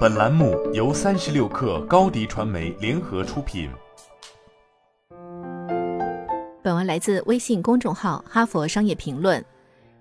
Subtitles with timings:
[0.00, 3.70] 本栏目由三十六氪高低传媒联合出品。
[6.62, 9.40] 本文来自微信公众号《哈佛商业评论》。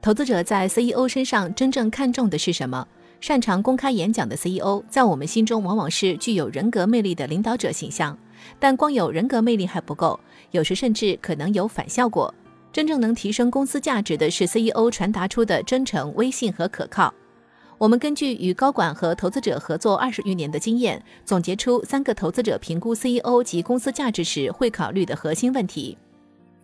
[0.00, 2.86] 投资者在 CEO 身上真正看重的是什么？
[3.20, 8.16] 擅长公开演讲的 CEO，在我们心中往往是具有人格魅力的领导者形象。
[8.58, 10.18] 但光有人格魅力还不够，
[10.52, 12.32] 有时甚至可能有反效果。
[12.72, 17.12] 真正能提升公司价值的是 CEO 传达出的真诚、威信和可靠。
[17.78, 25.98] 我们根据与高管和投资者合作二十余年的经验，总结出三个投资者评估 CEO 及公司价值时会考虑的核心问题：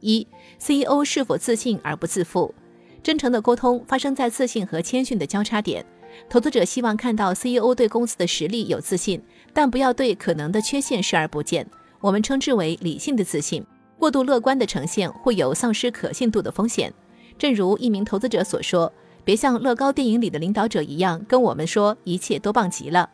[0.00, 0.26] 一、
[0.58, 2.54] CEO 是否自信而不自负？
[3.02, 5.84] 真诚的沟通发生在自信和谦逊的交叉点。
[6.30, 9.22] 投资者希望看到 CEO 对公司的实力有自信，
[9.52, 11.66] 但不要对可能的缺陷视而不见。
[12.00, 13.62] 我们称之为理性的自信。
[13.98, 16.90] 过度乐观的呈现会有丧失可信度的风险。
[17.38, 18.90] 正如一名投资者所说。
[19.24, 23.08] 别像乐高电影里的领导者一样跟我们说一切都棒极了。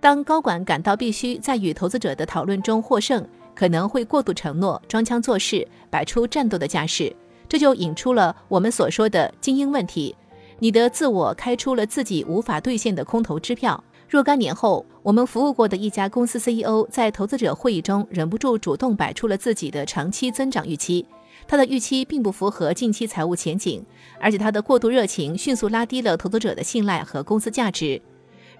[0.00, 3.24] 当高管感到必须在与投资者的讨论中获胜，
[3.54, 7.14] 可能会过度承诺、装腔作势、摆出战斗的架势，
[7.48, 10.14] 这就引出了我们所说的精英问题。
[10.58, 13.82] 你的自我开出了自己无法兑现的空头支票。
[14.08, 21.06] 若干年后，我们服务过的一家公司 CEO 在投资者会议中忍不住主动摆出了自己的长期增长预期。
[21.46, 23.84] 他的预期并不符合近期财务前景，
[24.20, 28.00] 而且他的过度热情迅速拉低了投资者的信赖和公司价值。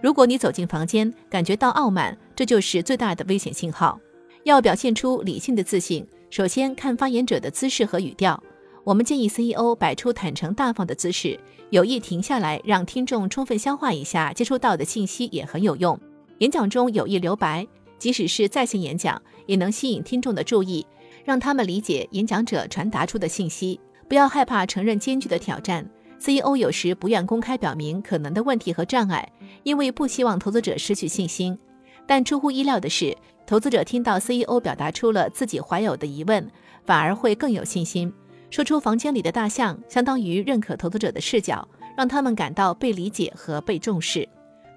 [0.00, 3.98] 如果你走进房间感觉到傲慢，这就是最大的危险信号。
[4.44, 8.42] 要表现出理性的自信，首先看发言者的姿势和语调。
[8.84, 11.38] 我们建议 CEO 摆出坦诚大方的姿势，
[11.70, 15.96] 有意停下来让听众充分消化一下接收到的信息也很有用。
[16.38, 17.64] 演讲中有意留白，
[18.00, 20.84] 即使是在线演讲，也能吸引听众的注意。
[21.24, 25.88] 让他们理解演讲者传达出的信息，不要害怕承认艰巨的挑战。
[26.18, 29.32] CEO 有时不愿公开表明可能的问题和障碍，
[29.64, 31.58] 因为不希望投资者失去信心。
[32.06, 36.48] 但出乎意料的是，投资者听到 CEO 表达出了自己怀有的疑问，
[36.84, 38.12] 反而会更有信心。
[38.50, 44.28] 说出房间里的大象，相当于认可投资者的视角，让他们感到被理解和被重视。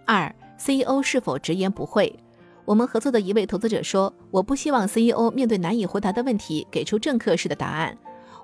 [0.06, 2.16] 二，CEO 是否直言不讳？
[2.66, 7.96] 我们合作的一位投资者说：“我不希望 CEO 面对难以回答的问题给出政客式的答案，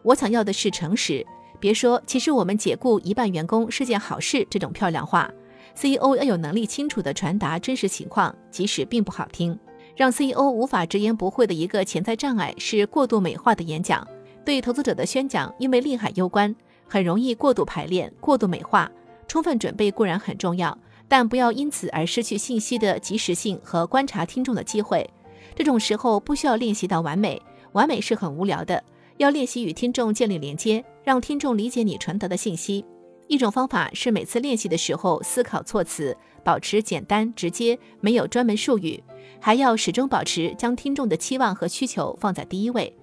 [0.03, 1.25] 我想要的是诚实。
[1.59, 5.31] 别说其实我们解雇一半员工是件好事这种漂亮话。
[5.75, 9.57] CEO 要有能力清楚地传达真实情况，即使并不好听。
[9.95, 14.07] 让 CEO 无法直言不讳的一个潜在障碍是过度美化的演讲。
[14.45, 16.55] 对投资者的宣讲，因为利害攸关，
[16.87, 18.91] 很容易过度排练、过度美化。
[19.27, 20.77] 充分准备固然很重要。”
[21.11, 25.05] 但不要因此而失去信息的及时性和观察听众的机会。
[25.53, 27.41] 这种时候不需要练习到完美，
[27.73, 28.81] 完美是很无聊的。
[29.17, 32.85] 要练习与听众建立连接，让听众理解你传达的信息。
[33.27, 39.03] 一种方法是每次练习的时候思考措辞，保持简单直接，没有专门术语，
[39.41, 42.97] 还要始终保持将听众的期望和需求放在第一位。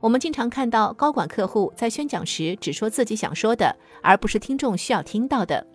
[0.00, 5.66] 我们经常看到高管客户在宣讲时只说自己想说的，而不是听众需要听到的。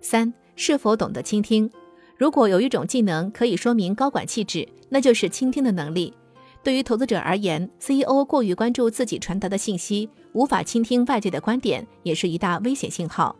[0.00, 0.34] 三。
[0.56, 1.70] 是否懂得倾听？
[2.16, 6.12] 如果有一种技能可以说明高管气质，那就是倾听的能力。
[6.62, 13.36] 对于投资者而言，CEO 过于关注自己传达的信息，无法倾听外界的观点，也是一大危险信号。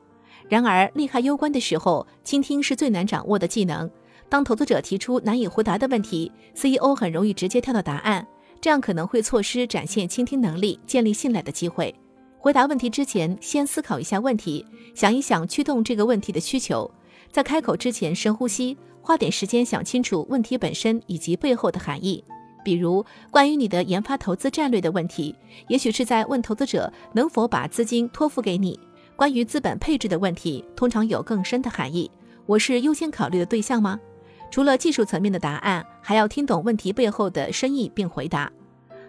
[0.49, 3.91] 然而，利害攸关的时候，倾听是最难掌握的技能。
[4.29, 8.25] 当投资者提出难以回答的问题，CEO 很容易直接跳到答案，
[8.61, 11.93] 这样可能会错失展现倾听能力、建立信赖的机会。
[12.39, 16.89] 回答问题之前，先思考一下问题，想一想驱动这个问题的需求。
[17.31, 22.25] 在开口之前，深呼吸，花点时间想清楚问题本身以及背后的含义。
[22.65, 25.35] 比如，关于你的研发投资战略的问题，
[25.69, 28.79] 也许是在问投资者能否把资金托付给你。
[29.15, 32.11] 关于资本配置的问题，通常有更深的含义。
[32.45, 34.01] 我是优先考虑的对象吗？
[34.51, 38.51] 除了技术层面的答案，还要听懂问题背后的深意并回答。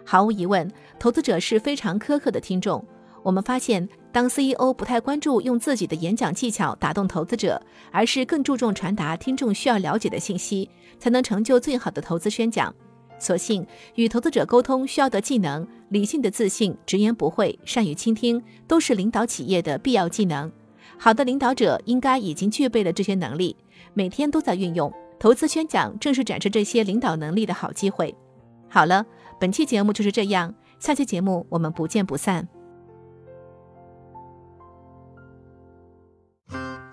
[0.04, 2.84] 毫无疑问，投资者是非常苛刻的听众。
[3.28, 3.86] 我们发现。
[4.10, 7.60] 当 CEO 不太关注用自己的演讲技巧打动投资者，
[7.92, 10.68] 而是更注重传达听众需要了解的信息，
[10.98, 12.74] 才能成就最好的投资宣讲。
[13.18, 13.66] 所幸，
[13.96, 20.50] 与投资者沟通需要的技能，理性的自信、直言不讳、善于倾听，都是领导企业的必要技能。
[20.96, 23.54] 好的领导者应该已经具备了这些能力，
[23.92, 24.90] 每天都在运用。
[25.18, 28.12] 投资宣讲正是展示这些领导能力的好机会。
[28.70, 29.04] 好了，
[29.38, 32.48] 本期节目就是这样，下期节目我们不见不散。